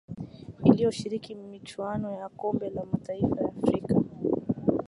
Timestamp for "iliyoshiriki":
0.63-1.35